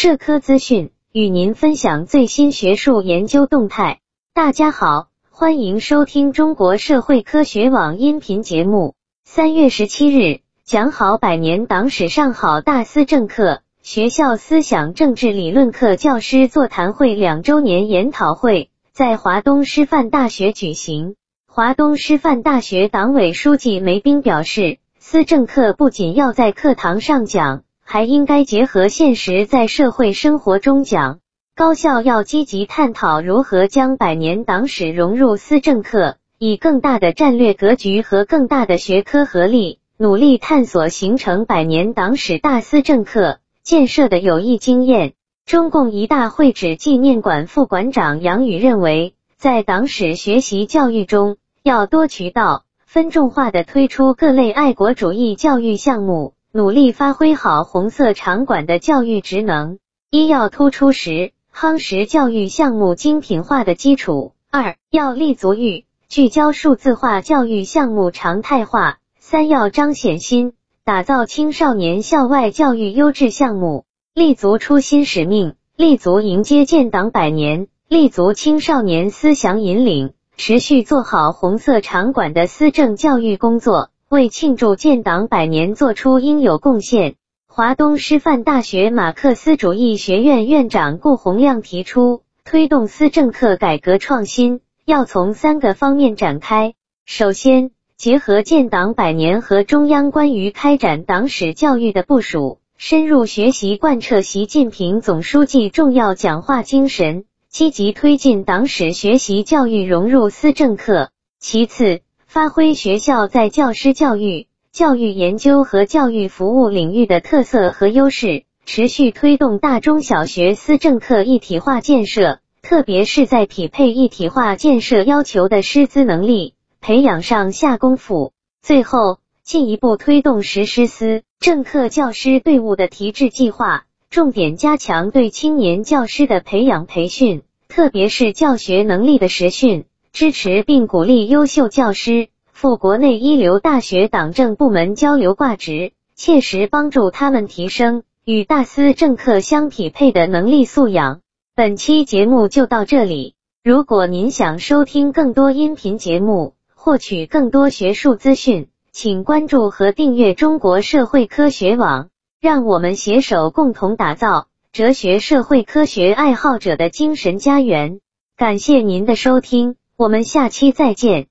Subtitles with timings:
[0.00, 3.98] 社科资讯，与您分享最新学术研究动态。
[4.32, 8.94] 大家好，欢迎收听中国社会科学网音频节目。
[9.24, 21.16] 三月十七日，讲好百年党史上好大思政课学校思想政治理论课教师座谈会两周年研讨会在华东师范大学举行。
[21.48, 24.78] 华东师范大学党委书记梅斌表示。
[25.00, 31.20] 思政课不仅要在课堂上讲，还应该结合现实，在社会生活中讲。
[31.56, 45.14] 高校要积极探讨如何将百年党史融入思政课，以更大的战略格局和更大的学科合力，努力探索形成百年党史大思政课建设的有益经验。
[45.46, 52.64] 中共一大会址纪念馆副馆长杨宇认为，在党史学习教育中，要多渠道。
[52.84, 59.78] 分众化的推出各类爱国主义教育项目，努力发挥好红色场馆的教育职能。
[60.10, 80.14] 一要突出实夯实教育项目精品化的基础；二要立足于聚焦数字化教育项目常态化；三要彰显新，打造青少年校外教育优质项目，立足初心使命，立足迎接建党百年，立足青少年思想引领。
[80.38, 87.16] 持续做好红色场馆的思政教育工作，为庆祝建党百年做出应有贡献。
[87.46, 96.72] 华东师范大学马克思主义学院院长顾洪亮提出，推动思政课改革创新，要从三个方面展开。
[97.04, 107.26] 首先，结合建党百年和中央关于开展党史教育的部署，深入学习贯彻习近平总书记重要讲话精神。
[107.50, 111.10] 积极推进党史学习教育融入思政课。
[111.38, 128.34] 其次，发挥学校在教师教育、教育研究和教育服务领域的特色和优势，持续推动大中小学思政课一体化建设，特别是在匹配一体化建设要求的师资能力培养上下功夫。
[128.60, 133.86] 最后，进一步推动实施思政课教师队伍的提质计划。
[134.10, 151.20] 重点加强对青年教师的培养培训，特别是教学能力的实训，支持并鼓励优秀教师赴国内一流大学党政部门交流挂职，切实帮助他们提升与大思政课相匹配的能力素养。
[151.54, 162.08] 本期节目就到这里，如果您想收听更多音频节目，获取更多学术资讯，请关注和订阅中国社会科学网。
[162.40, 167.98] 让我们携手共同打造哲学社会科学爱好者的精神家园。
[168.36, 171.28] 感谢您的收听，我们下期再见。